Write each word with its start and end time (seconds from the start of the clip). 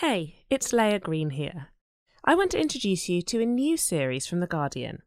Hey, 0.00 0.36
it's 0.48 0.72
Leah 0.72 0.98
Green 0.98 1.28
here. 1.28 1.66
I 2.24 2.34
want 2.34 2.52
to 2.52 2.58
introduce 2.58 3.10
you 3.10 3.20
to 3.20 3.42
a 3.42 3.44
new 3.44 3.76
series 3.76 4.26
from 4.26 4.40
The 4.40 4.46
Guardian. 4.46 5.02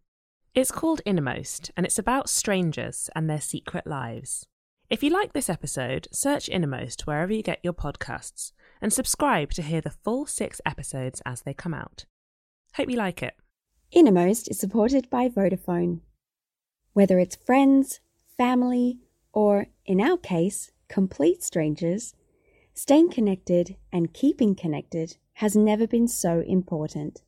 It's 0.53 0.69
called 0.69 1.01
Innermost, 1.03 1.71
and 1.75 1.83
it's 1.83 1.97
about 1.97 2.29
strangers 2.29 3.09
and 3.15 3.27
their 3.27 3.41
secret 3.41 3.87
lives. 3.87 4.45
If 4.91 5.01
you 5.01 5.09
like 5.09 5.33
this 5.33 5.49
episode, 5.49 6.07
search 6.11 6.47
Innermost 6.47 7.07
wherever 7.07 7.33
you 7.33 7.41
get 7.41 7.59
your 7.63 7.73
podcasts 7.73 8.51
and 8.83 8.93
subscribe 8.93 9.49
to 9.53 9.63
hear 9.63 9.81
the 9.81 9.89
full 9.89 10.27
six 10.27 10.61
episodes 10.63 11.23
as 11.25 11.41
they 11.41 11.55
come 11.55 11.73
out. 11.73 12.05
Hope 12.75 12.91
you 12.91 12.97
like 12.97 13.23
it. 13.23 13.33
Innermost 13.91 14.47
is 14.47 14.59
supported 14.59 15.09
by 15.09 15.27
Vodafone. 15.27 16.01
Whether 16.91 17.17
it's 17.17 17.35
friends, 17.35 17.99
family, 18.37 18.99
or, 19.33 19.69
in 19.87 19.99
our 19.99 20.17
case, 20.17 20.69
complete 20.87 21.41
strangers, 21.41 22.13
staying 22.73 23.11
connected 23.11 23.75
and 23.91 24.13
keeping 24.13 24.55
connected 24.55 25.17
has 25.33 25.55
never 25.55 25.87
been 25.87 26.07
so 26.07 26.41
important. 26.41 27.21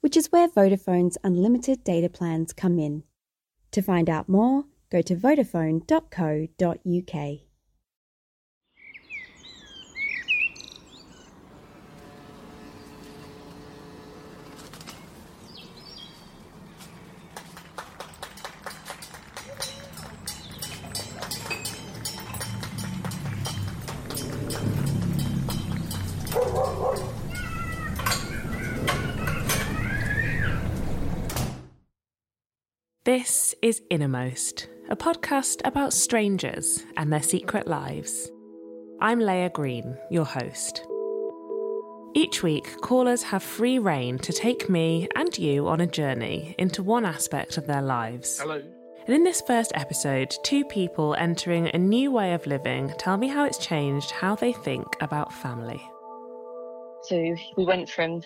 Which 0.00 0.16
is 0.16 0.32
where 0.32 0.48
Vodafone's 0.48 1.18
unlimited 1.22 1.84
data 1.84 2.08
plans 2.08 2.52
come 2.52 2.78
in. 2.78 3.04
To 3.72 3.82
find 3.82 4.08
out 4.08 4.28
more, 4.28 4.64
go 4.90 5.02
to 5.02 5.14
vodafone.co.uk. 5.14 7.49
This 33.12 33.56
is 33.60 33.82
Innermost, 33.90 34.68
a 34.88 34.94
podcast 34.94 35.62
about 35.64 35.92
strangers 35.92 36.84
and 36.96 37.12
their 37.12 37.24
secret 37.24 37.66
lives. 37.66 38.30
I'm 39.00 39.18
Leah 39.18 39.50
Green, 39.50 39.98
your 40.12 40.24
host. 40.24 40.86
Each 42.14 42.44
week, 42.44 42.80
callers 42.82 43.24
have 43.24 43.42
free 43.42 43.80
rein 43.80 44.20
to 44.20 44.32
take 44.32 44.70
me 44.70 45.08
and 45.16 45.36
you 45.36 45.66
on 45.66 45.80
a 45.80 45.88
journey 45.88 46.54
into 46.56 46.84
one 46.84 47.04
aspect 47.04 47.58
of 47.58 47.66
their 47.66 47.82
lives. 47.82 48.38
Hello. 48.38 48.62
And 49.08 49.16
in 49.16 49.24
this 49.24 49.42
first 49.44 49.72
episode, 49.74 50.32
two 50.44 50.64
people 50.66 51.16
entering 51.16 51.68
a 51.74 51.78
new 51.78 52.12
way 52.12 52.32
of 52.32 52.46
living 52.46 52.94
tell 52.96 53.16
me 53.16 53.26
how 53.26 53.42
it's 53.42 53.58
changed 53.58 54.12
how 54.12 54.36
they 54.36 54.52
think 54.52 54.86
about 55.00 55.32
family. 55.32 55.82
So 57.02 57.16
we 57.56 57.64
went 57.64 57.90
from 57.90 58.22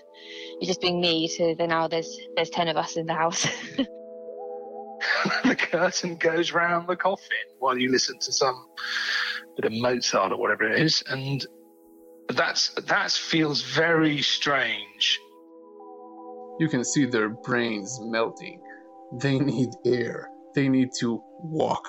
it 0.60 0.66
just 0.66 0.82
being 0.82 1.00
me 1.00 1.26
to 1.38 1.54
then 1.56 1.70
now 1.70 1.88
there's 1.88 2.18
there's 2.36 2.50
ten 2.50 2.68
of 2.68 2.76
us 2.76 2.98
in 2.98 3.06
the 3.06 3.14
house. 3.14 3.46
the 5.44 5.56
curtain 5.56 6.16
goes 6.16 6.52
round 6.52 6.88
the 6.88 6.96
coffin 6.96 7.46
while 7.58 7.78
you 7.78 7.90
listen 7.90 8.18
to 8.18 8.32
some 8.32 8.66
bit 9.56 9.64
of 9.66 9.72
Mozart 9.72 10.32
or 10.32 10.38
whatever 10.38 10.64
it 10.64 10.80
is, 10.80 11.02
and 11.08 11.46
that's 12.28 12.70
that 12.70 13.12
feels 13.12 13.62
very 13.62 14.20
strange. 14.22 15.18
You 16.58 16.68
can 16.68 16.84
see 16.84 17.04
their 17.04 17.30
brains 17.30 17.98
melting. 18.02 18.60
They 19.20 19.38
need 19.38 19.70
air. 19.84 20.28
They 20.54 20.68
need 20.68 20.90
to 21.00 21.22
walk. 21.40 21.86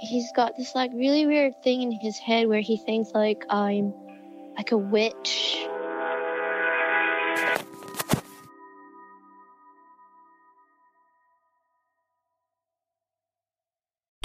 He's 0.00 0.30
got 0.36 0.56
this 0.58 0.74
like 0.74 0.90
really 0.94 1.26
weird 1.26 1.54
thing 1.62 1.82
in 1.82 1.92
his 1.92 2.18
head 2.18 2.48
where 2.48 2.60
he 2.60 2.76
thinks 2.76 3.10
like 3.14 3.44
I'm 3.48 3.94
like 4.56 4.72
a 4.72 4.76
witch. 4.76 5.66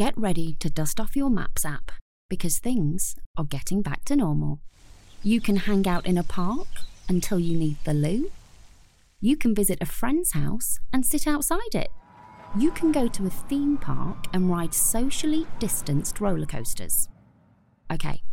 Get 0.01 0.17
ready 0.17 0.56
to 0.62 0.67
dust 0.67 1.00
off 1.00 1.16
your 1.16 1.29
Maps 1.29 1.63
app 1.63 1.91
because 2.28 2.57
things 2.57 3.16
are 3.38 3.44
getting 3.44 3.84
back 3.84 4.03
to 4.06 4.16
normal. 4.16 4.59
You 5.22 5.39
can 5.39 5.57
hang 5.57 5.88
out 5.88 6.07
in 6.07 6.17
a 6.17 6.23
park 6.23 6.66
until 7.07 7.39
you 7.39 7.56
need 7.56 7.78
the 7.84 7.94
loo. 7.94 8.31
You 9.19 9.38
can 9.38 9.53
visit 9.53 9.78
a 9.79 9.85
friend's 9.85 10.31
house 10.31 10.79
and 10.91 11.06
sit 11.06 11.28
outside 11.28 11.75
it. 11.75 11.91
You 12.57 12.72
can 12.72 12.91
go 12.91 13.07
to 13.09 13.28
a 13.28 13.29
theme 13.29 13.78
park 13.78 14.25
and 14.34 14.50
ride 14.50 14.73
socially 14.73 15.45
distanced 15.59 16.19
roller 16.19 16.47
coasters. 16.47 17.07
Okay, 17.94 18.23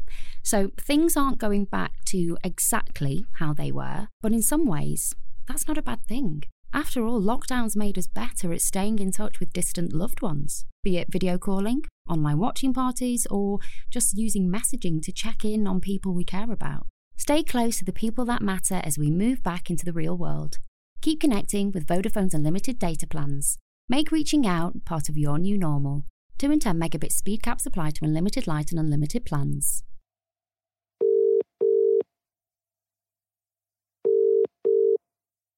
so 0.43 0.71
things 0.81 1.19
aren't 1.19 1.37
going 1.37 1.67
back 1.67 2.03
to 2.07 2.39
exactly 2.43 3.27
how 3.41 3.53
they 3.53 3.71
were, 3.71 4.09
but 4.23 4.33
in 4.33 4.41
some 4.41 4.65
ways, 4.65 5.15
that's 5.47 5.69
not 5.69 5.77
a 5.77 5.83
bad 5.83 6.03
thing. 6.07 6.45
After 6.73 7.07
all, 7.07 7.21
lockdowns 7.21 7.77
made 7.77 7.97
us 7.97 8.07
better 8.07 8.53
at 8.53 8.61
staying 8.61 8.99
in 8.99 9.11
touch 9.11 9.41
with 9.41 9.53
distant 9.53 9.93
loved 9.93 10.21
ones, 10.21 10.67
be 10.83 10.99
it 10.99 11.11
video 11.11 11.39
calling, 11.39 11.83
online 12.09 12.39
watching 12.39 12.75
parties, 12.75 13.27
or 13.31 13.59
just 13.91 14.17
using 14.19 14.51
messaging 14.51 15.01
to 15.03 15.13
check 15.13 15.45
in 15.45 15.67
on 15.67 15.81
people 15.81 16.13
we 16.13 16.25
care 16.25 16.53
about. 16.53 16.87
Stay 17.17 17.43
close 17.43 17.79
to 17.79 17.85
the 17.85 17.93
people 17.93 18.25
that 18.27 18.43
matter 18.43 18.81
as 18.85 18.99
we 18.99 19.11
move 19.11 19.43
back 19.43 19.71
into 19.71 19.85
the 19.85 19.93
real 19.93 20.17
world. 20.17 20.59
Keep 21.01 21.21
connecting 21.21 21.73
with 21.73 21.87
Vodafone's 21.87 22.35
unlimited 22.35 22.79
data 22.79 23.07
plans. 23.07 23.59
Make 23.89 24.13
reaching 24.13 24.47
out 24.47 24.85
part 24.85 25.09
of 25.09 25.17
your 25.17 25.39
new 25.39 25.57
normal. 25.57 26.05
2 26.39 26.53
and 26.53 26.63
10 26.63 26.79
megabit 26.79 27.13
speed 27.13 27.43
caps 27.43 27.67
apply 27.67 27.91
to 27.91 28.05
unlimited 28.05 28.47
light 28.47 28.71
and 28.71 28.79
unlimited 28.79 29.25
plans. 29.25 29.83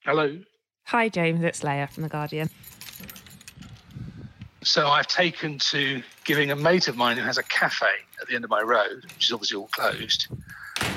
Hello. 0.05 0.39
Hi, 0.91 1.09
James, 1.09 1.43
it's 1.45 1.63
Leah 1.63 1.87
from 1.87 2.03
The 2.03 2.09
Guardian. 2.09 2.51
So 4.63 4.89
I've 4.89 5.07
taken 5.07 5.59
to 5.59 6.03
giving 6.25 6.51
a 6.51 6.57
mate 6.57 6.89
of 6.89 6.97
mine 6.97 7.17
who 7.17 7.23
has 7.23 7.39
a 7.39 7.45
cafe 7.45 7.87
at 8.21 8.27
the 8.27 8.35
end 8.35 8.43
of 8.43 8.51
my 8.51 8.61
road, 8.61 9.05
which 9.05 9.27
is 9.27 9.33
obviously 9.33 9.57
all 9.59 9.69
closed. 9.69 10.27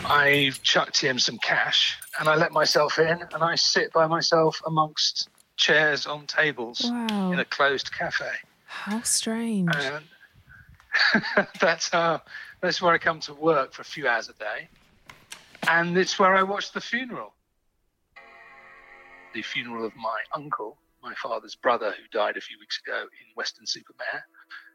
I've 0.06 0.62
chucked 0.64 1.00
him 1.00 1.20
some 1.20 1.38
cash 1.38 1.96
and 2.20 2.28
I 2.28 2.36
let 2.36 2.52
myself 2.52 2.98
in 2.98 3.22
and 3.34 3.44
I 3.44 3.54
sit 3.54 3.94
by 3.94 4.08
myself 4.08 4.59
amongst 4.66 5.30
chairs 5.58 6.08
on 6.08 6.25
tables 6.25 6.81
Wow. 6.84 7.31
in 7.31 7.40
a 7.40 7.46
closed 7.46 7.94
cafe. 7.96 8.31
How 8.66 9.02
strange. 9.04 9.70
That's 11.62 11.90
how 11.90 12.22
that's 12.62 12.81
where 12.81 12.94
I 12.94 12.98
come 12.98 13.20
to 13.22 13.34
work 13.34 13.74
for 13.74 13.81
a 13.81 13.86
few 13.86 14.08
hours 14.08 14.30
a 14.30 14.34
day. 14.34 14.70
And 15.68 15.98
it's 15.98 16.18
where 16.20 16.36
I 16.36 16.44
watch 16.44 16.72
the 16.72 16.81
funeral. 16.81 17.34
The 19.33 19.41
funeral 19.41 19.85
of 19.85 19.95
my 19.95 20.19
uncle, 20.33 20.77
my 21.01 21.13
father's 21.16 21.55
brother, 21.55 21.91
who 21.91 22.17
died 22.17 22.38
a 22.38 22.41
few 22.41 22.59
weeks 22.59 22.79
ago 22.85 23.01
in 23.01 23.33
Weston-super-Mare. 23.35 24.25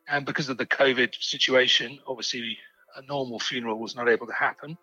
And 0.08 0.26
because 0.26 0.48
of 0.48 0.58
the 0.58 0.66
COVID 0.66 1.14
situation, 1.20 1.98
obviously 2.06 2.58
a 2.96 3.02
normal 3.02 3.38
funeral 3.38 3.78
was 3.78 3.94
not 3.94 4.08
able 4.08 4.26
to 4.26 4.32
happen. 4.32 4.76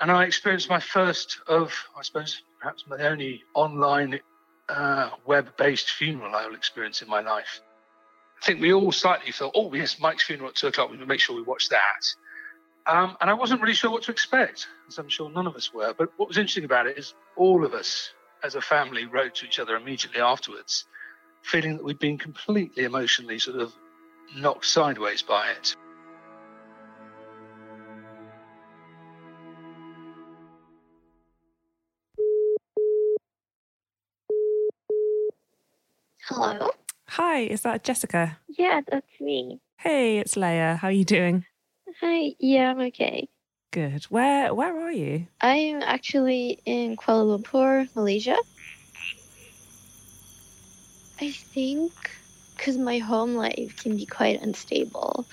And 0.00 0.10
I 0.10 0.24
experienced 0.24 0.68
my 0.68 0.80
first 0.80 1.40
of, 1.46 1.72
I 1.96 2.02
suppose, 2.02 2.42
perhaps 2.60 2.84
my 2.88 2.98
only 3.08 3.42
online 3.54 4.20
uh, 4.68 5.10
web 5.26 5.56
based 5.56 5.90
funeral 5.90 6.34
I 6.34 6.46
will 6.46 6.54
experience 6.54 7.02
in 7.02 7.08
my 7.08 7.20
life. 7.20 7.60
I 8.40 8.44
think 8.44 8.60
we 8.60 8.72
all 8.72 8.92
slightly 8.92 9.32
thought, 9.32 9.52
oh, 9.54 9.72
yes, 9.74 9.98
Mike's 10.00 10.24
funeral 10.24 10.50
at 10.50 10.56
two 10.56 10.68
o'clock, 10.68 10.90
we 10.90 10.96
make 11.04 11.20
sure 11.20 11.34
we 11.34 11.42
watch 11.42 11.68
that. 11.70 12.04
Um, 12.86 13.16
and 13.20 13.30
I 13.30 13.34
wasn't 13.34 13.60
really 13.60 13.74
sure 13.74 13.90
what 13.90 14.02
to 14.04 14.12
expect, 14.12 14.66
as 14.88 14.98
I'm 14.98 15.08
sure 15.08 15.30
none 15.30 15.46
of 15.46 15.54
us 15.54 15.72
were. 15.72 15.94
But 15.96 16.10
what 16.16 16.28
was 16.28 16.38
interesting 16.38 16.64
about 16.64 16.86
it 16.86 16.98
is 16.98 17.14
all 17.36 17.64
of 17.64 17.74
us 17.74 18.12
as 18.42 18.54
a 18.54 18.60
family 18.60 19.06
wrote 19.06 19.36
to 19.36 19.46
each 19.46 19.58
other 19.58 19.76
immediately 19.76 20.20
afterwards, 20.20 20.84
feeling 21.42 21.76
that 21.76 21.84
we'd 21.84 21.98
been 21.98 22.18
completely 22.18 22.84
emotionally 22.84 23.38
sort 23.38 23.60
of 23.60 23.72
knocked 24.36 24.66
sideways 24.66 25.22
by 25.22 25.50
it. 25.50 25.76
Hello? 36.28 36.70
Hi, 37.08 37.40
is 37.40 37.62
that 37.62 37.84
Jessica? 37.84 38.38
Yeah, 38.48 38.80
that's 38.90 39.20
me. 39.20 39.60
Hey, 39.78 40.18
it's 40.18 40.36
Leah. 40.36 40.78
How 40.80 40.88
are 40.88 40.92
you 40.92 41.04
doing? 41.04 41.44
Hi, 42.00 42.34
yeah, 42.38 42.70
I'm 42.70 42.80
okay. 42.80 43.28
Good. 43.72 44.04
Where 44.10 44.52
where 44.52 44.78
are 44.82 44.92
you? 44.92 45.28
I 45.40 45.56
am 45.72 45.80
actually 45.80 46.58
in 46.66 46.94
Kuala 46.94 47.40
Lumpur, 47.40 47.88
Malaysia. 47.94 48.36
I 51.18 51.30
think 51.30 51.90
because 52.54 52.76
my 52.76 52.98
home 52.98 53.34
life 53.34 53.82
can 53.82 53.96
be 53.96 54.04
quite 54.04 54.42
unstable, 54.42 55.24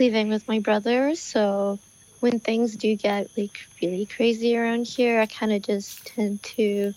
living 0.00 0.30
with 0.30 0.48
my 0.48 0.60
brother. 0.60 1.14
So 1.16 1.78
when 2.20 2.40
things 2.40 2.76
do 2.76 2.96
get 2.96 3.28
like 3.36 3.60
really 3.82 4.06
crazy 4.06 4.56
around 4.56 4.86
here, 4.86 5.20
I 5.20 5.26
kind 5.26 5.52
of 5.52 5.60
just 5.60 6.06
tend 6.06 6.42
to 6.56 6.94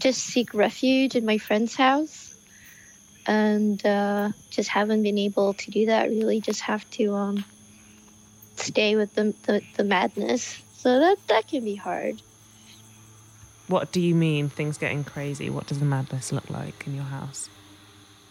just 0.00 0.20
seek 0.20 0.52
refuge 0.52 1.16
in 1.16 1.24
my 1.24 1.38
friend's 1.38 1.74
house. 1.74 2.36
And 3.26 3.84
uh, 3.86 4.32
just 4.50 4.68
haven't 4.68 5.02
been 5.02 5.16
able 5.16 5.54
to 5.54 5.70
do 5.70 5.86
that 5.86 6.10
really. 6.10 6.42
Just 6.42 6.60
have 6.60 6.88
to 6.90 7.14
um, 7.14 7.44
stay 8.58 8.96
with 8.96 9.14
the, 9.14 9.34
the, 9.46 9.62
the 9.76 9.84
madness. 9.84 10.62
So 10.76 11.00
that 11.00 11.16
that 11.28 11.48
can 11.48 11.64
be 11.64 11.74
hard. 11.74 12.20
What 13.66 13.92
do 13.92 14.00
you 14.00 14.14
mean 14.14 14.48
things 14.48 14.78
getting 14.78 15.04
crazy? 15.04 15.50
What 15.50 15.66
does 15.66 15.78
the 15.78 15.84
madness 15.84 16.32
look 16.32 16.48
like 16.48 16.86
in 16.86 16.94
your 16.94 17.04
house? 17.04 17.50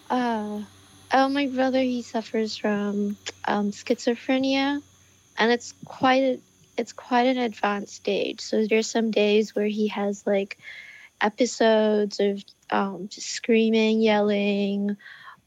Uh, 0.10 0.62
oh, 1.12 1.30
my 1.30 1.48
brother 1.48 1.82
he 1.82 2.02
suffers 2.02 2.58
from 2.58 3.18
um, 3.46 3.72
schizophrenia, 3.72 4.82
and 5.38 5.52
it's 5.52 5.74
quite 5.86 6.24
a, 6.24 6.40
it's 6.78 6.94
quite 6.94 7.28
an 7.28 7.38
advanced 7.38 7.94
stage. 7.94 8.42
So 8.42 8.66
there's 8.66 8.90
some 8.90 9.12
days 9.12 9.56
where 9.56 9.68
he 9.68 9.90
has 9.90 10.26
like 10.26 10.58
episodes 11.22 12.20
of 12.20 12.44
um, 12.70 13.08
just 13.10 13.30
screaming, 13.30 14.02
yelling, 14.02 14.98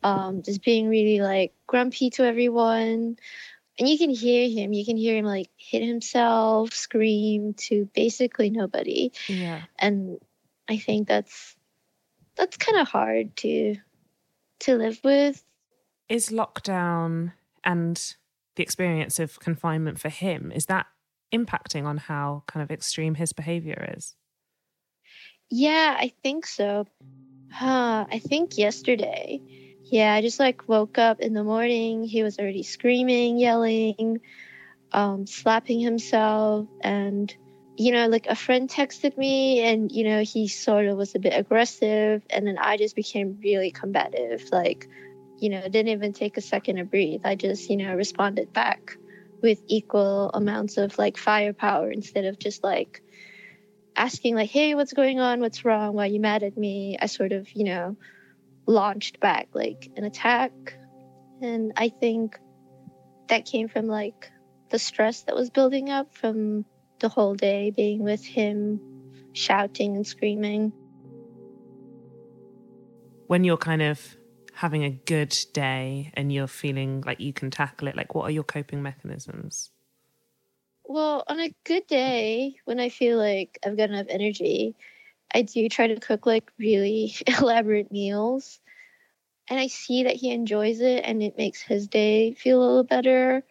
um, 0.03 0.43
just 0.43 0.65
being 0.65 0.89
really 0.89 1.21
like 1.21 1.53
grumpy 1.67 2.11
to 2.11 2.25
everyone. 2.25 3.17
And 3.81 3.89
you 3.89 3.97
can 3.97 4.11
hear 4.11 4.47
him. 4.49 4.75
You 4.75 4.85
can 4.85 4.99
hear 4.99 5.17
him 5.17 5.25
like 5.25 5.49
hit 5.57 5.83
himself, 5.83 6.75
scream 6.75 7.55
to 7.55 7.89
basically 7.95 8.51
nobody. 8.51 9.11
Yeah. 9.27 9.63
And 9.79 10.19
I 10.69 10.77
think 10.77 11.09
that's 11.09 11.57
that's 12.37 12.59
kind 12.59 12.79
of 12.79 12.89
hard 12.89 13.35
to 13.39 13.77
to 14.61 14.77
live 14.77 15.01
with. 15.03 15.43
Is 16.11 16.29
lockdown 16.29 17.33
and 17.65 18.15
the 18.57 18.63
experience 18.63 19.19
of 19.19 19.41
confinement 19.41 19.99
for 19.99 20.11
him 20.11 20.53
is 20.55 20.67
that 20.67 20.87
impacting 21.33 21.85
on 21.85 21.97
how 21.97 22.43
kind 22.47 22.63
of 22.63 22.71
extreme 22.71 23.15
his 23.15 23.33
behavior 23.33 23.93
is? 23.97 24.15
Yeah, 25.49 25.97
I 25.99 26.13
think 26.23 26.47
so. 26.47 26.87
Huh, 27.51 28.05
I 28.13 28.19
think 28.19 28.59
yesterday. 28.59 29.41
Yeah, 29.91 30.15
I 30.15 30.23
just 30.23 30.39
like 30.39 30.69
woke 30.69 30.99
up 30.99 31.19
in 31.19 31.35
the 31.35 31.43
morning. 31.43 32.05
He 32.05 32.23
was 32.23 32.39
already 32.39 32.63
screaming, 32.63 33.39
yelling, 33.39 34.21
um, 34.93 35.27
slapping 35.27 35.81
himself. 35.81 36.69
And, 36.81 37.35
you 37.77 37.91
know, 37.91 38.07
like 38.07 38.27
a 38.29 38.37
friend 38.37 38.71
texted 38.71 39.19
me 39.19 39.61
and, 39.61 39.91
you 39.91 40.05
know, 40.05 40.23
he 40.23 40.47
sort 40.47 40.87
of 40.87 40.97
was 40.97 41.17
a 41.17 41.19
bit 41.19 41.37
aggressive. 41.37 42.23
And 42.31 42.47
then 42.47 42.57
I 42.57 42.77
just 42.77 42.95
became 42.95 43.41
really 43.43 43.73
combative. 43.73 44.45
Like, 44.53 44.89
you 45.41 45.49
know, 45.49 45.63
didn't 45.63 45.89
even 45.89 46.13
take 46.13 46.37
a 46.37 46.41
second 46.41 46.77
to 46.77 46.85
breathe. 46.85 47.23
I 47.25 47.35
just, 47.35 47.69
you 47.69 47.77
know, 47.77 47.93
responded 47.97 48.53
back 48.53 48.97
with 49.43 49.61
equal 49.67 50.31
amounts 50.33 50.77
of 50.77 50.97
like 50.99 51.17
firepower 51.17 51.91
instead 51.91 52.27
of 52.27 52.39
just 52.39 52.63
like, 52.63 53.03
asking 53.97 54.37
like 54.37 54.49
hey 54.49 54.77
what's 54.77 54.93
going 54.93 55.19
on 55.19 55.41
what's 55.41 55.65
wrong 55.65 55.95
why 55.95 56.05
are 56.05 56.11
you 56.11 56.21
mad 56.21 56.45
at 56.45 56.57
me 56.57 56.97
i 57.03 57.07
sort 57.07 57.33
of 57.33 57.51
you 57.55 57.65
know 57.65 57.97
launched 58.71 59.21
back 59.21 59.49
like 59.53 59.91
an 59.97 60.05
attack. 60.05 60.53
And 61.43 61.73
i 61.77 61.89
think 61.89 62.39
that 63.29 63.47
came 63.47 63.69
from 63.69 63.87
like 63.87 64.31
the 64.71 64.79
stress 64.79 65.23
that 65.23 65.35
was 65.35 65.51
building 65.51 65.91
up 65.91 66.15
from 66.15 66.65
the 67.01 67.09
whole 67.09 67.35
day 67.35 67.71
being 67.71 68.03
with 68.03 68.25
him 68.25 68.81
shouting 69.33 69.97
and 69.97 70.07
screaming. 70.07 70.73
When 73.27 73.45
you're 73.45 73.57
kind 73.57 73.83
of 73.83 74.17
having 74.53 74.85
a 74.85 74.91
good 74.91 75.37
day 75.55 76.11
and 76.15 76.33
you're 76.33 76.47
feeling 76.47 77.03
like 77.07 77.21
you 77.21 77.33
can 77.33 77.51
tackle 77.51 77.89
it 77.89 77.97
like 77.97 78.15
what 78.15 78.25
are 78.25 78.31
your 78.31 78.45
coping 78.45 78.83
mechanisms? 78.83 79.71
Well, 80.85 81.23
on 81.29 81.39
a 81.39 81.55
good 81.65 81.87
day, 81.87 82.57
when 82.65 82.81
I 82.81 82.89
feel 82.89 83.17
like 83.17 83.59
I've 83.65 83.77
got 83.77 83.91
enough 83.91 84.09
energy, 84.09 84.75
I 85.33 85.43
do 85.43 85.69
try 85.69 85.89
to 85.89 86.01
cook 86.01 86.27
like 86.27 86.51
really 86.59 87.15
elaborate 87.27 87.93
meals. 87.93 88.61
And 89.49 89.59
I 89.59 89.67
see 89.67 90.05
that 90.05 90.17
he 90.17 90.31
enjoys 90.31 90.81
it 90.81 91.03
and 91.05 91.23
it 91.23 91.37
makes 91.37 91.61
his 91.61 91.89
day 91.89 92.35
feel 92.35 92.59
a 92.59 92.65
little 92.65 92.85
better, 92.85 93.43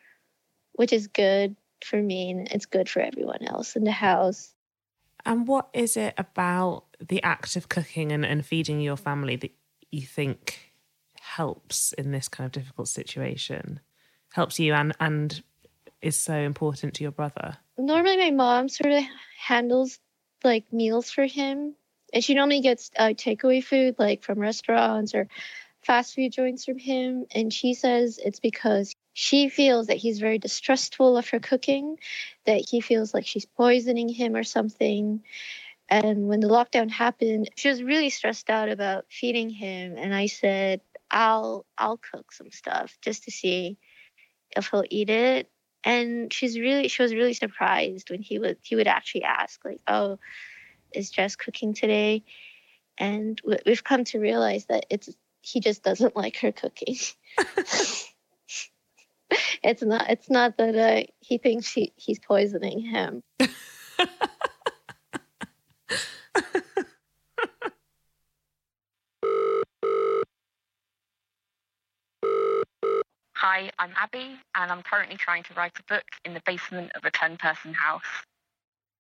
which 0.74 0.94
is 0.94 1.08
good 1.08 1.56
for 1.84 2.02
me 2.02 2.32
and 2.32 2.48
it's 2.52 2.66
good 2.66 2.90
for 2.90 3.02
everyone 3.02 3.46
else 3.46 3.76
in 3.76 3.84
the 3.84 3.92
house. 3.92 4.54
And 5.26 5.48
what 5.48 5.70
is 5.74 5.98
it 5.98 6.14
about 6.18 6.86
the 7.06 7.22
act 7.24 7.56
of 7.56 7.68
cooking 7.70 8.12
and, 8.12 8.26
and 8.26 8.46
feeding 8.46 8.80
your 8.80 8.96
family 8.96 9.36
that 9.38 9.52
you 9.92 10.02
think 10.02 10.72
helps 11.20 11.92
in 11.94 12.12
this 12.12 12.30
kind 12.30 12.46
of 12.46 12.52
difficult 12.54 12.88
situation? 12.88 13.82
Helps 14.32 14.60
you 14.60 14.74
and, 14.74 14.96
and 15.00 15.44
is 16.02 16.16
so 16.16 16.34
important 16.34 16.94
to 16.96 17.04
your 17.04 17.12
brother? 17.12 17.58
Normally, 17.78 18.18
my 18.18 18.32
mom 18.32 18.70
sort 18.70 18.94
of 18.94 19.04
handles 19.38 20.00
like 20.44 20.72
meals 20.72 21.12
for 21.12 21.26
him, 21.26 21.76
and 22.14 22.24
she 22.24 22.34
normally 22.34 22.62
gets 22.62 22.92
uh, 22.98 23.10
takeaway 23.10 23.64
food 23.64 23.96
like 24.00 24.24
from 24.24 24.40
restaurants 24.40 25.14
or 25.14 25.28
fast 25.82 26.16
food 26.16 26.32
joints 26.32 26.66
from 26.66 26.78
him. 26.78 27.26
And 27.34 27.54
she 27.54 27.74
says 27.74 28.20
it's 28.24 28.40
because 28.40 28.94
she 29.14 29.50
feels 29.50 29.88
that 29.88 29.98
he's 29.98 30.20
very 30.20 30.38
distrustful 30.38 31.18
of 31.18 31.30
her 31.30 31.40
cooking, 31.40 31.98
that 32.46 32.68
he 32.70 32.82
feels 32.82 33.14
like 33.14 33.26
she's 33.26 33.46
poisoning 33.46 34.10
him 34.10 34.36
or 34.36 34.44
something. 34.44 35.24
And 35.90 36.28
when 36.28 36.40
the 36.40 36.48
lockdown 36.48 36.90
happened, 36.90 37.50
she 37.56 37.70
was 37.70 37.82
really 37.82 38.10
stressed 38.10 38.50
out 38.50 38.70
about 38.70 39.06
feeding 39.10 39.50
him. 39.50 39.96
And 39.98 40.14
I 40.14 40.28
said, 40.28 40.82
I'll 41.12 41.66
I'll 41.78 41.98
cook 41.98 42.32
some 42.32 42.52
stuff 42.52 42.98
just 43.02 43.24
to 43.24 43.32
see 43.32 43.78
if 44.56 44.70
he'll 44.70 44.86
eat 44.90 45.10
it 45.10 45.50
and 45.84 46.34
she's 46.34 46.60
really 46.60 46.88
she 46.88 47.02
was 47.02 47.14
really 47.14 47.34
surprised 47.34 48.10
when 48.10 48.22
he 48.22 48.40
would 48.40 48.58
he 48.62 48.76
would 48.76 48.88
actually 48.88 49.24
ask 49.24 49.64
like 49.64 49.82
oh 49.88 50.20
is 50.94 51.12
jess 51.12 51.36
cooking 51.36 51.74
today? 51.74 52.24
And 52.98 53.42
we've 53.66 53.84
come 53.84 54.04
to 54.06 54.20
realize 54.20 54.66
that 54.66 54.86
it's 54.90 55.10
he 55.42 55.60
just 55.60 55.84
doesn't 55.84 56.16
like 56.24 56.38
her 56.38 56.52
cooking. 56.52 56.98
It's 59.64 59.84
not 59.84 60.10
it's 60.10 60.30
not 60.30 60.58
that 60.58 60.76
uh, 60.76 61.04
he 61.20 61.38
thinks 61.38 61.72
he, 61.72 61.94
he's 61.96 62.20
poisoning 62.20 62.80
him 62.80 63.24
Hi, 73.42 73.72
I'm 73.80 73.94
Abby, 73.96 74.36
and 74.56 74.70
I'm 74.70 74.82
currently 74.82 75.16
trying 75.16 75.44
to 75.44 75.54
write 75.54 75.72
a 75.80 75.84
book 75.84 76.04
in 76.26 76.34
the 76.34 76.42
basement 76.46 76.92
of 76.94 77.06
a 77.06 77.12
10 77.12 77.38
person 77.38 77.74
house. 77.74 78.04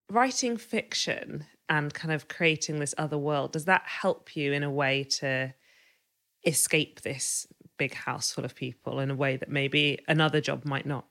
Writing 0.10 0.56
fiction 0.56 1.44
and 1.68 1.94
kind 1.94 2.14
of 2.14 2.30
creating 2.30 2.80
this 2.80 2.96
other 2.98 3.18
world, 3.18 3.52
does 3.52 3.66
that 3.66 3.84
help 3.86 4.38
you 4.38 4.54
in 4.54 4.64
a 4.64 4.72
way 4.72 5.04
to 5.20 5.54
escape 6.46 7.02
this 7.02 7.48
big 7.76 7.94
house 7.94 8.32
full 8.32 8.46
of 8.46 8.56
people 8.56 9.02
in 9.02 9.12
a 9.12 9.16
way 9.16 9.36
that 9.36 9.50
maybe 9.50 10.00
another 10.08 10.40
job 10.40 10.64
might 10.64 10.86
not? 10.86 11.06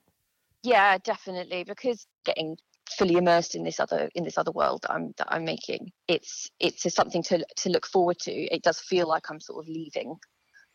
Yeah, 0.63 0.97
definitely, 0.97 1.63
because 1.63 2.07
getting 2.25 2.57
fully 2.89 3.13
immersed 3.13 3.53
in 3.53 3.63
this 3.63 3.79
other 3.79 4.09
in 4.15 4.23
this 4.23 4.39
other 4.39 4.51
world 4.51 4.81
that 4.81 4.91
I'm 4.91 5.13
that 5.17 5.27
I'm 5.29 5.45
making. 5.45 5.91
It's 6.07 6.49
it's 6.59 6.91
something 6.95 7.21
to 7.25 7.45
to 7.57 7.69
look 7.69 7.85
forward 7.85 8.17
to. 8.21 8.31
It 8.31 8.63
does 8.63 8.79
feel 8.79 9.07
like 9.07 9.29
I'm 9.29 9.39
sort 9.39 9.63
of 9.63 9.69
leaving 9.69 10.15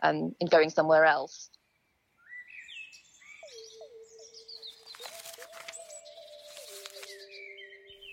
um, 0.05 0.37
and 0.40 0.49
going 0.49 0.71
somewhere 0.71 1.05
else. 1.05 1.50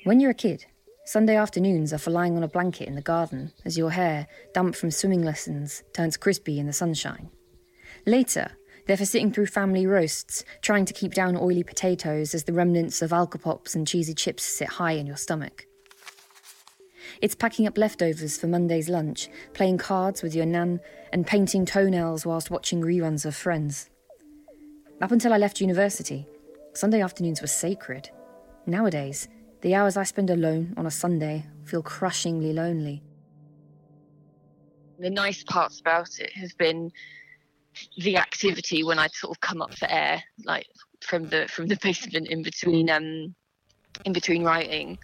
When 0.03 0.20
you're 0.20 0.31
a 0.31 0.36
kid, 0.36 0.65
Sunday 1.05 1.36
afternoons 1.36 1.93
are 1.93 2.00
for 2.00 2.10
lying 2.10 2.36
on 2.36 2.41
a 2.41 2.48
blanket 2.48 2.88
in 2.88 2.96
the 2.96 3.03
garden 3.03 3.51
as 3.65 3.77
your 3.77 3.91
hair, 3.91 4.25
damp 4.51 4.74
from 4.74 4.89
swimming 4.89 5.22
lessons, 5.22 5.84
turns 5.93 6.17
crispy 6.17 6.58
in 6.58 6.65
the 6.65 6.74
sunshine. 6.74 7.29
Later, 8.08 8.50
they're 8.88 8.98
for 8.98 9.05
sitting 9.05 9.31
through 9.31 9.46
family 9.46 9.86
roasts, 9.86 10.43
trying 10.63 10.86
to 10.86 10.93
keep 10.93 11.13
down 11.13 11.38
oily 11.38 11.62
potatoes 11.62 12.34
as 12.34 12.46
the 12.46 12.53
remnants 12.53 13.03
of 13.03 13.12
alcopops 13.12 13.75
and 13.75 13.88
cheesy 13.88 14.15
chips 14.15 14.41
sit 14.41 14.70
high 14.70 14.93
in 14.93 15.05
your 15.05 15.17
stomach. 15.17 15.67
It's 17.22 17.36
packing 17.36 17.67
up 17.67 17.77
leftovers 17.77 18.39
for 18.39 18.48
Monday's 18.48 18.89
lunch, 18.89 19.29
playing 19.53 19.77
cards 19.77 20.24
with 20.24 20.34
your 20.34 20.48
nan, 20.48 20.79
and 21.13 21.27
painting 21.27 21.63
toenails 21.63 22.25
whilst 22.25 22.50
watching 22.50 22.81
reruns 22.81 23.24
of 23.24 23.36
Friends. 23.36 23.91
Up 25.00 25.12
until 25.12 25.31
I 25.31 25.38
left 25.38 25.62
university, 25.62 26.27
Sunday 26.74 27.03
afternoons 27.03 27.39
were 27.39 27.48
sacred. 27.48 28.10
Nowadays, 28.65 29.27
the 29.62 29.75
hours 29.75 29.96
I 29.96 30.03
spend 30.03 30.30
alone 30.30 30.74
on 30.75 30.86
a 30.86 30.91
Sunday 30.91 31.46
feel 31.65 31.84
crushingly 31.84 32.51
lonely. 32.51 33.03
The 35.00 35.10
nice 35.10 35.44
parts 35.44 35.80
about 35.80 36.10
it 36.20 36.32
have 36.34 36.56
been 36.58 36.91
the 37.98 38.18
activity 38.18 38.84
when 38.84 39.00
I'd 39.00 39.13
sort 39.13 39.36
of 39.36 39.39
come 39.39 39.62
up 39.62 39.74
for 39.77 39.88
air, 39.89 40.22
like 40.46 40.68
from 41.01 41.30
the 41.30 41.48
from 41.48 41.68
the 41.68 41.77
basement 41.82 42.27
in 42.27 42.44
between 42.44 42.89
um 42.89 43.34
in 44.06 44.13
between 44.13 44.44
writing. 44.44 44.98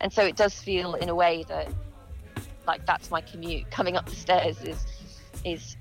And 0.00 0.12
so 0.12 0.24
it 0.24 0.36
does 0.36 0.54
feel 0.54 0.94
in 0.94 1.08
a 1.08 1.14
way 1.14 1.44
that 1.48 1.72
like 2.66 2.84
that's 2.86 3.10
my 3.10 3.20
commute. 3.20 3.70
Coming 3.70 3.96
up 3.96 4.06
the 4.06 4.16
stairs 4.16 4.62
is 4.62 4.84
is 5.44 5.76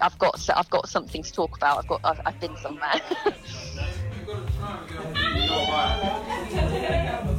I've 0.00 0.18
got 0.18 0.48
I've 0.56 0.70
got 0.70 0.88
something 0.88 1.22
to 1.22 1.32
talk 1.32 1.56
about. 1.56 1.78
I've 1.78 1.88
got 1.88 2.00
I've, 2.04 2.20
I've 2.26 2.40
been 2.40 2.56
somewhere. 2.56 3.00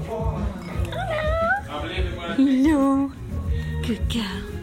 No. 2.38 3.12
Good 3.86 4.14
girl. 4.14 4.58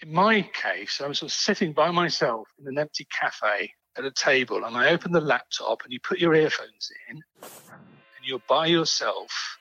In 0.00 0.12
my 0.14 0.42
case, 0.54 1.00
I 1.02 1.08
was 1.08 1.18
sort 1.18 1.30
of 1.30 1.34
sitting 1.34 1.72
by 1.72 1.90
myself 1.90 2.48
in 2.58 2.66
an 2.66 2.78
empty 2.78 3.06
cafe 3.10 3.72
at 3.96 4.04
a 4.04 4.10
table, 4.10 4.64
and 4.64 4.76
I 4.76 4.90
opened 4.90 5.14
the 5.14 5.20
laptop, 5.20 5.82
and 5.84 5.92
you 5.92 6.00
put 6.00 6.18
your 6.18 6.34
earphones 6.34 6.90
in, 7.10 7.22
and 7.42 8.24
you're 8.24 8.42
by 8.48 8.66
yourself, 8.66 9.58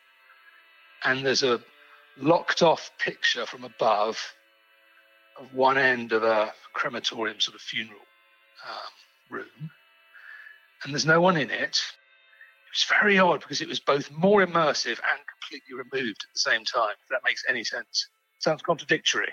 and 1.03 1.25
there's 1.25 1.43
a 1.43 1.59
locked 2.17 2.61
off 2.61 2.91
picture 2.97 3.45
from 3.45 3.63
above 3.63 4.17
one 5.53 5.77
end 5.77 6.11
of 6.11 6.23
a 6.23 6.53
crematorium 6.73 7.39
sort 7.39 7.55
of 7.55 7.61
funeral 7.61 7.99
um, 8.67 9.37
room, 9.37 9.71
and 10.83 10.93
there's 10.93 11.05
no 11.05 11.21
one 11.21 11.37
in 11.37 11.49
it. 11.49 11.81
It 11.81 12.73
was 12.73 12.85
very 13.01 13.17
odd 13.17 13.41
because 13.41 13.61
it 13.61 13.67
was 13.67 13.79
both 13.79 14.11
more 14.11 14.45
immersive 14.45 14.99
and 14.99 15.19
completely 15.41 15.75
removed 15.75 16.23
at 16.23 16.33
the 16.33 16.39
same 16.39 16.65
time. 16.65 16.95
If 17.01 17.09
that 17.09 17.21
makes 17.23 17.43
any 17.47 17.63
sense, 17.63 18.07
sounds 18.39 18.61
contradictory. 18.61 19.31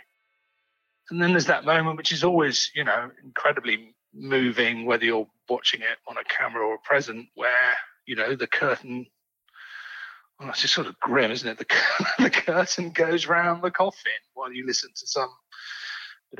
And 1.10 1.20
then 1.20 1.32
there's 1.32 1.46
that 1.46 1.64
moment 1.64 1.98
which 1.98 2.12
is 2.12 2.24
always, 2.24 2.70
you 2.74 2.84
know, 2.84 3.10
incredibly 3.22 3.94
moving, 4.14 4.86
whether 4.86 5.04
you're 5.04 5.28
watching 5.48 5.82
it 5.82 5.98
on 6.08 6.16
a 6.16 6.24
camera 6.24 6.66
or 6.66 6.76
a 6.76 6.78
present, 6.78 7.26
where 7.34 7.76
you 8.06 8.16
know 8.16 8.34
the 8.34 8.46
curtain. 8.46 9.06
Well, 10.38 10.48
it's 10.48 10.62
just 10.62 10.74
sort 10.74 10.86
of 10.86 10.98
grim, 10.98 11.30
isn't 11.30 11.48
it? 11.48 11.58
The, 11.58 11.66
the 12.24 12.30
curtain 12.30 12.90
goes 12.90 13.26
round 13.26 13.62
the 13.62 13.70
coffin 13.70 14.12
while 14.34 14.52
you 14.52 14.66
listen 14.66 14.90
to 14.96 15.06
some 15.06 15.28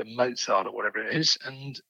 of 0.00 0.06
Mozart 0.06 0.66
or 0.66 0.72
whatever 0.72 0.98
it 0.98 1.16
is, 1.16 1.38
and 1.44 1.80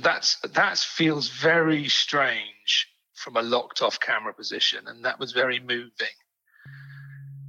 that's 0.00 0.38
that 0.40 0.78
feels 0.78 1.28
very 1.28 1.88
strange 1.88 2.88
from 3.14 3.36
a 3.36 3.42
locked 3.42 3.82
off 3.82 3.98
camera 4.00 4.34
position, 4.34 4.86
and 4.86 5.04
that 5.04 5.18
was 5.18 5.32
very 5.32 5.60
moving. 5.60 6.14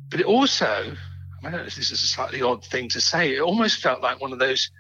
But 0.10 0.22
it 0.22 0.26
also, 0.26 0.96
I 1.44 1.50
don't 1.50 1.52
know 1.52 1.68
if 1.68 1.76
this 1.76 1.92
is 1.92 2.04
a 2.04 2.08
slightly 2.08 2.42
odd 2.42 2.64
thing 2.64 2.90
to 2.90 3.02
say, 3.02 3.36
it 3.36 3.42
almost 3.42 3.82
felt 3.82 4.02
like 4.02 4.22
one 4.22 4.32
of 4.32 4.40
those 4.40 4.72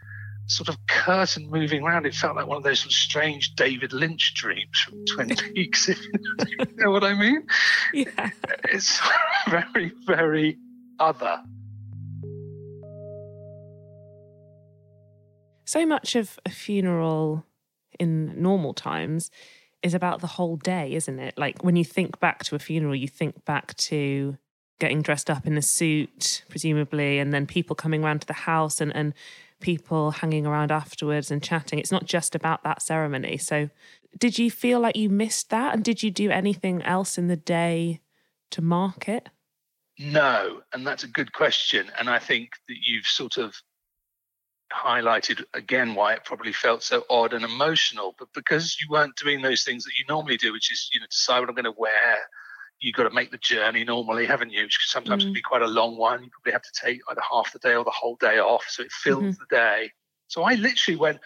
sort 0.47 0.69
of 0.69 0.77
curtain 0.87 1.49
moving 1.49 1.83
around. 1.83 2.05
It 2.05 2.15
felt 2.15 2.35
like 2.35 2.47
one 2.47 2.57
of 2.57 2.63
those 2.63 2.79
sort 2.79 2.91
of 2.91 2.95
strange 2.95 3.55
David 3.55 3.93
Lynch 3.93 4.33
dreams 4.33 4.79
from 4.79 4.99
mm. 4.99 5.05
Twin 5.13 5.35
Peaks, 5.53 5.89
if 5.89 5.99
you 6.01 6.67
know 6.77 6.91
what 6.91 7.03
I 7.03 7.13
mean. 7.13 7.45
Yeah. 7.93 8.29
It's 8.71 8.99
very, 9.49 9.91
very 10.05 10.57
other. 10.99 11.41
So 15.67 15.85
much 15.85 16.15
of 16.15 16.39
a 16.45 16.49
funeral 16.49 17.43
in 17.99 18.41
normal 18.41 18.73
times 18.73 19.29
is 19.83 19.93
about 19.93 20.21
the 20.21 20.27
whole 20.27 20.55
day, 20.55 20.93
isn't 20.93 21.19
it? 21.19 21.37
Like 21.37 21.61
when 21.61 21.75
you 21.75 21.83
think 21.83 22.21
back 22.21 22.45
to 22.45 22.55
a 22.55 22.59
funeral, 22.59 22.95
you 22.95 23.09
think 23.09 23.43
back 23.43 23.75
to 23.75 24.37
getting 24.79 25.01
dressed 25.01 25.29
up 25.29 25.45
in 25.45 25.57
a 25.57 25.61
suit, 25.61 26.45
presumably, 26.47 27.19
and 27.19 27.33
then 27.33 27.45
people 27.45 27.75
coming 27.75 28.01
around 28.01 28.21
to 28.21 28.27
the 28.27 28.33
house 28.33 28.79
and, 28.79 28.95
and 28.95 29.13
people 29.59 30.11
hanging 30.11 30.45
around 30.45 30.71
afterwards 30.71 31.31
and 31.31 31.43
chatting. 31.43 31.79
It's 31.79 31.91
not 31.91 32.05
just 32.05 32.33
about 32.33 32.63
that 32.63 32.81
ceremony. 32.81 33.37
So, 33.37 33.69
did 34.17 34.39
you 34.39 34.49
feel 34.49 34.79
like 34.79 34.95
you 34.95 35.09
missed 35.09 35.49
that? 35.49 35.73
And 35.73 35.83
did 35.83 36.01
you 36.01 36.11
do 36.11 36.31
anything 36.31 36.81
else 36.83 37.17
in 37.17 37.27
the 37.27 37.35
day 37.35 37.99
to 38.51 38.61
mark 38.61 39.09
it? 39.09 39.27
No, 39.99 40.61
and 40.71 40.87
that's 40.87 41.03
a 41.03 41.09
good 41.09 41.33
question. 41.33 41.91
And 41.99 42.09
I 42.09 42.19
think 42.19 42.51
that 42.69 42.77
you've 42.81 43.05
sort 43.05 43.37
of 43.37 43.61
highlighted 44.73 45.43
again 45.53 45.95
why 45.95 46.13
it 46.13 46.25
probably 46.25 46.53
felt 46.53 46.83
so 46.83 47.03
odd 47.09 47.33
and 47.33 47.45
emotional. 47.45 48.15
But 48.17 48.33
because 48.33 48.77
you 48.79 48.87
weren't 48.89 49.15
doing 49.15 49.41
those 49.41 49.63
things 49.63 49.83
that 49.85 49.97
you 49.97 50.05
normally 50.07 50.37
do, 50.37 50.53
which 50.53 50.71
is, 50.71 50.89
you 50.93 50.99
know, 50.99 51.05
decide 51.09 51.39
what 51.39 51.49
I'm 51.49 51.55
going 51.55 51.65
to 51.65 51.73
wear, 51.77 52.17
you've 52.79 52.95
got 52.95 53.03
to 53.03 53.13
make 53.13 53.31
the 53.31 53.37
journey 53.37 53.83
normally, 53.83 54.25
haven't 54.25 54.51
you? 54.51 54.63
Which 54.63 54.79
sometimes 54.85 55.23
mm. 55.23 55.27
can 55.27 55.33
be 55.33 55.41
quite 55.41 55.61
a 55.61 55.67
long 55.67 55.97
one. 55.97 56.23
You 56.23 56.29
probably 56.29 56.53
have 56.53 56.61
to 56.61 56.85
take 56.85 57.01
either 57.09 57.21
half 57.29 57.53
the 57.53 57.59
day 57.59 57.75
or 57.75 57.83
the 57.83 57.91
whole 57.91 58.17
day 58.19 58.39
off. 58.39 58.65
So 58.69 58.83
it 58.83 58.91
fills 58.91 59.23
mm-hmm. 59.23 59.43
the 59.49 59.55
day. 59.55 59.91
So 60.27 60.43
I 60.43 60.55
literally 60.55 60.97
went, 60.97 61.19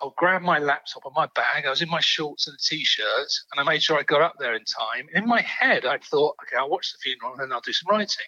I'll 0.00 0.14
grab 0.16 0.42
my 0.42 0.58
laptop 0.58 1.04
and 1.04 1.14
my 1.14 1.28
bag. 1.34 1.64
I 1.66 1.70
was 1.70 1.82
in 1.82 1.88
my 1.88 2.00
shorts 2.00 2.46
and 2.46 2.54
a 2.54 2.58
t-shirt, 2.58 3.28
and 3.52 3.60
I 3.60 3.62
made 3.62 3.82
sure 3.82 3.98
I 3.98 4.02
got 4.02 4.22
up 4.22 4.34
there 4.38 4.54
in 4.54 4.64
time. 4.64 5.06
In 5.14 5.26
my 5.26 5.40
head, 5.40 5.86
I 5.86 5.98
thought, 5.98 6.36
okay, 6.42 6.56
I'll 6.56 6.68
watch 6.68 6.92
the 6.92 6.98
funeral 6.98 7.32
and 7.32 7.40
then 7.40 7.52
I'll 7.52 7.60
do 7.60 7.72
some 7.72 7.90
writing. 7.90 8.26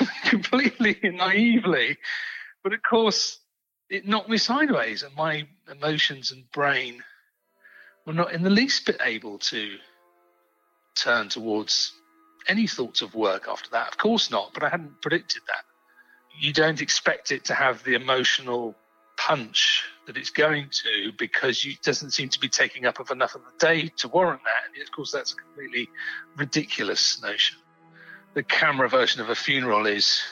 Completely 0.24 0.98
naively, 1.02 1.96
but 2.62 2.72
of 2.74 2.80
course, 2.82 3.38
it 3.92 4.06
knocked 4.06 4.30
me 4.30 4.38
sideways, 4.38 5.02
and 5.02 5.14
my 5.14 5.46
emotions 5.70 6.32
and 6.32 6.50
brain 6.50 7.02
were 8.06 8.14
not 8.14 8.32
in 8.32 8.42
the 8.42 8.50
least 8.50 8.86
bit 8.86 8.96
able 9.04 9.38
to 9.38 9.76
turn 10.94 11.28
towards 11.28 11.92
any 12.48 12.66
thoughts 12.66 13.02
of 13.02 13.14
work 13.14 13.46
after 13.48 13.68
that. 13.72 13.88
Of 13.88 13.98
course 13.98 14.30
not, 14.30 14.54
but 14.54 14.62
I 14.62 14.70
hadn't 14.70 15.02
predicted 15.02 15.42
that. 15.46 15.64
You 16.40 16.54
don't 16.54 16.80
expect 16.80 17.32
it 17.32 17.44
to 17.44 17.54
have 17.54 17.84
the 17.84 17.94
emotional 17.94 18.74
punch 19.18 19.84
that 20.06 20.16
it's 20.16 20.30
going 20.30 20.70
to 20.70 21.12
because 21.18 21.62
it 21.66 21.82
doesn't 21.82 22.12
seem 22.12 22.30
to 22.30 22.40
be 22.40 22.48
taking 22.48 22.86
up 22.86 22.98
of 22.98 23.10
enough 23.10 23.34
of 23.34 23.42
the 23.42 23.66
day 23.66 23.88
to 23.98 24.08
warrant 24.08 24.40
that. 24.42 24.72
And 24.74 24.82
of 24.82 24.90
course, 24.90 25.12
that's 25.12 25.34
a 25.34 25.36
completely 25.36 25.90
ridiculous 26.36 27.20
notion. 27.22 27.58
The 28.32 28.42
camera 28.42 28.88
version 28.88 29.20
of 29.20 29.28
a 29.28 29.34
funeral 29.34 29.86
is 29.86 30.22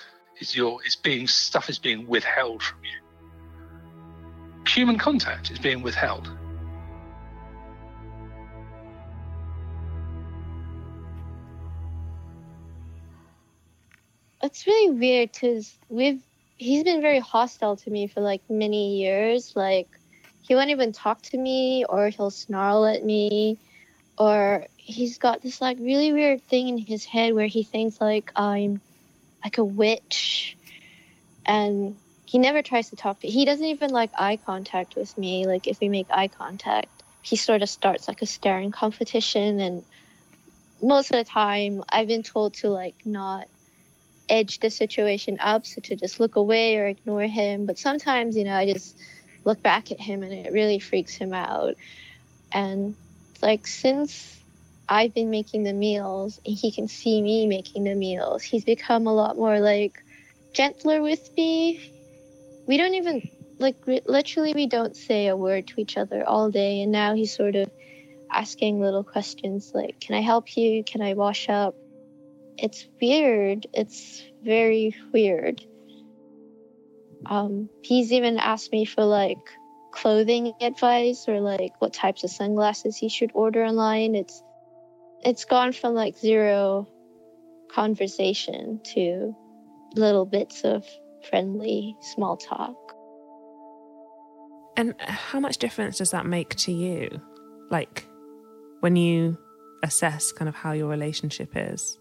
is 0.40 0.56
your 0.56 0.82
is 0.86 0.96
being 0.96 1.26
stuff 1.26 1.68
is 1.68 1.78
being 1.78 2.06
withheld 2.06 2.62
from 2.62 2.78
you. 2.82 2.99
Human 4.74 4.98
contact 4.98 5.50
is 5.50 5.58
being 5.58 5.82
withheld. 5.82 6.30
It's 14.40 14.66
really 14.68 14.90
weird 14.92 15.32
because 15.32 15.76
we've 15.88 16.22
he's 16.56 16.84
been 16.84 17.02
very 17.02 17.18
hostile 17.18 17.78
to 17.78 17.90
me 17.90 18.06
for 18.06 18.20
like 18.20 18.42
many 18.48 18.98
years. 18.98 19.54
Like 19.56 19.88
he 20.42 20.54
won't 20.54 20.70
even 20.70 20.92
talk 20.92 21.20
to 21.22 21.36
me, 21.36 21.84
or 21.88 22.08
he'll 22.08 22.30
snarl 22.30 22.86
at 22.86 23.04
me, 23.04 23.58
or 24.16 24.66
he's 24.76 25.18
got 25.18 25.42
this 25.42 25.60
like 25.60 25.78
really 25.80 26.12
weird 26.12 26.46
thing 26.46 26.68
in 26.68 26.78
his 26.78 27.04
head 27.04 27.34
where 27.34 27.48
he 27.48 27.64
thinks 27.64 28.00
like 28.00 28.30
I'm 28.36 28.80
like 29.42 29.58
a 29.58 29.64
witch, 29.64 30.56
and 31.44 31.96
he 32.30 32.38
never 32.38 32.62
tries 32.62 32.90
to 32.90 32.96
talk 32.96 33.18
to. 33.18 33.26
He 33.26 33.44
doesn't 33.44 33.66
even 33.66 33.90
like 33.90 34.12
eye 34.16 34.38
contact 34.46 34.94
with 34.94 35.18
me. 35.18 35.48
Like 35.48 35.66
if 35.66 35.80
we 35.80 35.88
make 35.88 36.06
eye 36.10 36.28
contact, 36.28 37.02
he 37.22 37.34
sort 37.34 37.60
of 37.60 37.68
starts 37.68 38.06
like 38.06 38.22
a 38.22 38.26
staring 38.26 38.70
competition, 38.70 39.58
and 39.58 39.82
most 40.80 41.10
of 41.10 41.16
the 41.18 41.28
time 41.28 41.82
I've 41.88 42.06
been 42.06 42.22
told 42.22 42.54
to 42.54 42.68
like 42.68 42.94
not 43.04 43.48
edge 44.28 44.60
the 44.60 44.70
situation 44.70 45.38
up, 45.40 45.66
so 45.66 45.80
to 45.80 45.96
just 45.96 46.20
look 46.20 46.36
away 46.36 46.76
or 46.76 46.86
ignore 46.86 47.22
him. 47.22 47.66
But 47.66 47.78
sometimes, 47.78 48.36
you 48.36 48.44
know, 48.44 48.54
I 48.54 48.72
just 48.72 48.96
look 49.44 49.60
back 49.60 49.90
at 49.90 49.98
him 49.98 50.22
and 50.22 50.32
it 50.32 50.52
really 50.52 50.78
freaks 50.78 51.16
him 51.16 51.34
out. 51.34 51.74
And 52.52 52.94
like 53.42 53.66
since 53.66 54.38
I've 54.88 55.12
been 55.12 55.30
making 55.30 55.64
the 55.64 55.72
meals 55.72 56.38
and 56.46 56.56
he 56.56 56.70
can 56.70 56.86
see 56.86 57.20
me 57.20 57.48
making 57.48 57.82
the 57.82 57.96
meals, 57.96 58.44
he's 58.44 58.64
become 58.64 59.08
a 59.08 59.12
lot 59.12 59.36
more 59.36 59.58
like 59.58 59.98
gentler 60.52 61.02
with 61.02 61.28
me. 61.36 61.80
We 62.66 62.76
don't 62.76 62.94
even 62.94 63.28
like 63.58 63.76
literally 64.06 64.54
we 64.54 64.66
don't 64.66 64.96
say 64.96 65.26
a 65.28 65.36
word 65.36 65.66
to 65.68 65.80
each 65.80 65.96
other 65.96 66.26
all 66.26 66.50
day 66.50 66.82
and 66.82 66.92
now 66.92 67.14
he's 67.14 67.34
sort 67.34 67.56
of 67.56 67.70
asking 68.32 68.80
little 68.80 69.04
questions 69.04 69.72
like 69.74 70.00
can 70.00 70.14
I 70.14 70.20
help 70.20 70.56
you? 70.56 70.84
Can 70.84 71.02
I 71.02 71.14
wash 71.14 71.48
up? 71.48 71.74
it's 72.62 72.86
weird. 73.00 73.66
It's 73.72 74.22
very 74.42 74.94
weird. 75.12 75.64
Um, 77.26 77.68
he's 77.82 78.12
even 78.12 78.38
asked 78.38 78.70
me 78.72 78.84
for 78.84 79.04
like 79.04 79.38
clothing 79.92 80.52
advice 80.60 81.26
or 81.26 81.40
like 81.40 81.72
what 81.80 81.92
types 81.92 82.22
of 82.22 82.30
sunglasses 82.30 82.96
he 82.96 83.08
should 83.08 83.30
order 83.34 83.64
online. 83.64 84.14
It's 84.14 84.42
it's 85.22 85.44
gone 85.44 85.72
from 85.72 85.94
like 85.94 86.18
zero 86.18 86.86
conversation 87.72 88.80
to 88.94 89.34
little 89.94 90.26
bits 90.26 90.62
of 90.62 90.86
friendly 91.28 91.96
small 92.00 92.36
talk. 92.36 92.76
And 94.76 94.94
how 95.00 95.40
much 95.40 95.58
difference 95.58 95.98
does 95.98 96.12
that 96.12 96.26
make 96.26 96.54
to 96.56 96.72
you? 96.72 97.20
Like 97.70 98.06
when 98.80 98.96
you 98.96 99.38
assess 99.82 100.32
kind 100.32 100.48
of 100.48 100.54
how 100.54 100.72
your 100.72 100.88
relationship 100.88 101.52
is? 101.54 101.98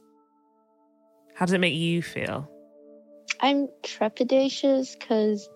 How 1.35 1.45
does 1.45 1.53
it 1.53 1.59
make 1.59 1.75
you 1.75 2.01
feel? 2.01 2.49
I'm 3.39 3.67
trepidatious 3.83 4.97
because 4.97 5.49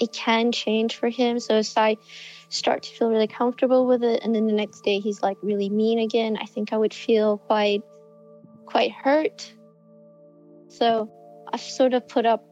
it 0.00 0.12
can 0.12 0.50
change 0.52 0.96
for 0.96 1.08
him. 1.08 1.38
So 1.38 1.58
if 1.58 1.76
I 1.76 1.96
start 2.48 2.82
to 2.84 2.90
feel 2.90 3.08
really 3.08 3.28
comfortable 3.28 3.86
with 3.86 4.02
it 4.02 4.20
and 4.22 4.34
then 4.34 4.46
the 4.46 4.52
next 4.52 4.82
day 4.82 4.98
he's 4.98 5.22
like 5.22 5.36
really 5.42 5.68
mean 5.68 5.98
again, 5.98 6.36
I 6.40 6.46
think 6.46 6.72
I 6.72 6.76
would 6.76 6.94
feel 6.94 7.38
quite 7.38 7.82
quite 8.66 8.92
hurt. 8.92 9.52
So 10.68 11.10
I've 11.52 11.60
sort 11.60 11.94
of 11.94 12.08
put 12.08 12.26
up 12.26 12.44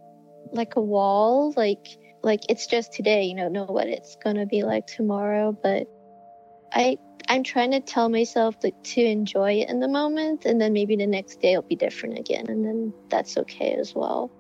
like 0.53 0.77
a 0.77 0.81
wall, 0.81 1.53
like 1.57 1.87
like 2.23 2.41
it's 2.49 2.67
just 2.67 2.93
today, 2.93 3.25
you 3.25 3.37
don't 3.37 3.53
know 3.53 3.65
what 3.65 3.87
it's 3.87 4.17
gonna 4.17 4.47
be 4.47 4.63
like 4.63 4.87
tomorrow, 4.87 5.57
but 5.63 5.87
I 6.73 6.99
I'm 7.29 7.45
trying 7.45 7.71
to 7.73 7.81
tell 7.81 8.09
myself 8.09 8.59
to 8.61 8.71
to 8.71 9.01
enjoy 9.01 9.53
it 9.61 9.69
in 9.69 9.81
the 9.81 9.89
moment 9.89 10.45
and 10.45 10.61
then 10.61 10.73
maybe 10.73 10.97
the 10.97 11.07
next 11.07 11.41
day 11.41 11.55
will 11.57 11.63
be 11.63 11.77
different 11.77 12.19
again 12.19 12.47
and 12.49 12.65
then 12.65 12.93
that's 13.09 13.37
okay 13.39 13.75
as 13.75 13.95
well. 13.95 14.31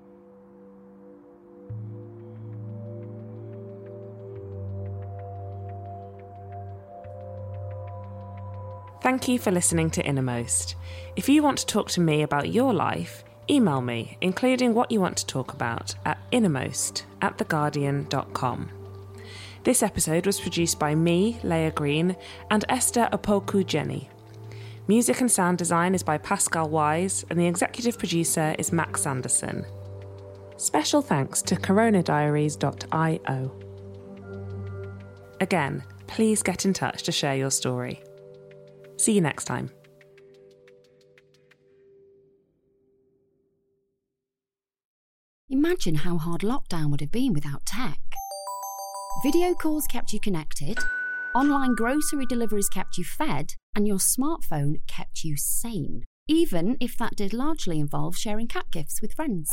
Thank 9.03 9.29
you 9.29 9.39
for 9.39 9.51
listening 9.51 9.89
to 9.91 10.05
Innermost. 10.05 10.77
If 11.17 11.29
you 11.29 11.43
want 11.43 11.59
to 11.59 11.67
talk 11.67 11.89
to 11.91 12.01
me 12.01 12.23
about 12.23 12.53
your 12.53 12.75
life, 12.75 13.25
email 13.51 13.81
me, 13.81 14.17
including 14.21 14.75
what 14.75 14.91
you 14.91 15.01
want 15.01 15.17
to 15.19 15.27
talk 15.27 15.53
about, 15.53 15.95
at 16.05 16.19
innermost 16.31 17.05
at 17.21 17.37
theguardian.com. 17.37 18.71
This 19.65 19.83
episode 19.83 20.25
was 20.25 20.41
produced 20.41 20.79
by 20.79 20.95
me, 20.95 21.39
Leah 21.43 21.73
Green, 21.73 22.17
and 22.51 22.65
Esther 22.69 23.09
Opoku-Gyeni. 23.13 24.09
Music 24.89 25.21
and 25.21 25.31
sound 25.31 25.59
design 25.59 25.95
is 25.95 26.03
by 26.03 26.17
Pascal 26.17 26.69
Wyse, 26.69 27.25
and 27.29 27.39
the 27.39 27.47
executive 27.47 27.99
producer 27.99 28.55
is 28.59 28.73
Max 28.73 29.03
Sanderson. 29.03 29.67
Special 30.57 31.03
thanks 31.03 31.43
to 31.43 31.57
coronadiaries.io. 31.57 33.61
Again, 35.41 35.83
please 36.07 36.43
get 36.43 36.65
in 36.65 36.73
touch 36.73 37.03
to 37.05 37.13
share 37.13 37.37
your 37.37 37.51
story. 37.51 38.03
See 38.97 39.13
you 39.13 39.21
next 39.21 39.45
time. 39.45 39.71
Imagine 45.63 45.97
how 45.97 46.17
hard 46.17 46.41
lockdown 46.41 46.91
would 46.91 47.03
have 47.03 47.13
been 47.13 47.35
without 47.35 47.67
tech. 47.67 48.01
Video 49.23 49.53
calls 49.53 49.87
kept 49.87 50.11
you 50.11 50.19
connected, 50.19 50.79
online 51.35 51.75
grocery 51.75 52.25
deliveries 52.25 52.71
kept 52.71 52.97
you 52.97 53.05
fed, 53.05 53.53
and 53.77 53.87
your 53.87 53.99
smartphone 53.99 54.77
kept 54.87 55.23
you 55.23 55.37
sane, 55.37 56.05
even 56.27 56.79
if 56.81 56.97
that 56.97 57.15
did 57.15 57.35
largely 57.35 57.79
involve 57.79 58.17
sharing 58.17 58.49
cat 58.49 58.71
gifts 58.73 59.03
with 59.03 59.13
friends. 59.13 59.51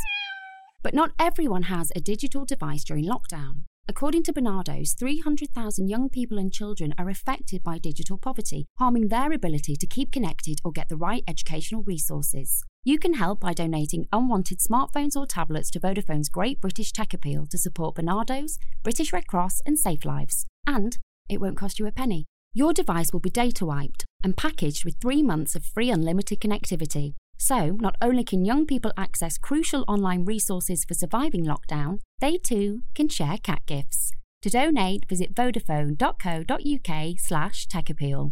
But 0.81 0.93
not 0.93 1.11
everyone 1.19 1.63
has 1.63 1.91
a 1.93 1.99
digital 1.99 2.45
device 2.45 2.85
during 2.85 3.03
lockdown. 3.03 3.63
According 3.89 4.23
to 4.23 4.33
Barnardo's, 4.33 4.93
300,000 4.93 5.89
young 5.89 6.07
people 6.07 6.37
and 6.37 6.53
children 6.53 6.93
are 6.97 7.09
affected 7.09 7.63
by 7.63 7.79
digital 7.79 8.17
poverty, 8.17 8.67
harming 8.79 9.09
their 9.09 9.33
ability 9.33 9.75
to 9.75 9.87
keep 9.87 10.13
connected 10.13 10.59
or 10.63 10.71
get 10.71 10.87
the 10.87 10.95
right 10.95 11.23
educational 11.27 11.83
resources. 11.83 12.63
You 12.87 12.97
can 12.97 13.15
help 13.15 13.41
by 13.41 13.51
donating 13.51 14.07
unwanted 14.13 14.59
smartphones 14.59 15.17
or 15.17 15.25
tablets 15.25 15.69
to 15.71 15.79
Vodafone's 15.81 16.29
Great 16.29 16.61
British 16.61 16.93
Tech 16.93 17.13
Appeal 17.13 17.45
to 17.47 17.57
support 17.57 17.95
Barnardo's, 17.95 18.59
British 18.81 19.11
Red 19.11 19.27
Cross, 19.27 19.61
and 19.65 19.77
Safe 19.77 20.05
Lives. 20.05 20.45
And 20.65 20.97
it 21.27 21.41
won't 21.41 21.57
cost 21.57 21.79
you 21.79 21.85
a 21.85 21.91
penny. 21.91 22.27
Your 22.53 22.71
device 22.71 23.11
will 23.11 23.19
be 23.19 23.29
data 23.29 23.65
wiped 23.65 24.05
and 24.23 24.37
packaged 24.37 24.85
with 24.85 25.01
three 25.01 25.21
months 25.21 25.53
of 25.53 25.65
free 25.65 25.89
unlimited 25.89 26.39
connectivity. 26.39 27.15
So, 27.37 27.71
not 27.71 27.97
only 28.01 28.23
can 28.23 28.45
young 28.45 28.65
people 28.65 28.93
access 28.95 29.37
crucial 29.37 29.83
online 29.89 30.23
resources 30.23 30.85
for 30.85 30.93
surviving 30.93 31.43
lockdown, 31.43 31.99
they 32.21 32.37
too 32.37 32.83
can 32.95 33.09
share 33.09 33.37
cat 33.43 33.63
gifts. 33.65 34.13
To 34.43 34.49
donate, 34.49 35.09
visit 35.09 35.35
vodafone.co.uk 35.35 37.19
slash 37.19 37.67
tech 37.67 37.89
appeal. 37.89 38.31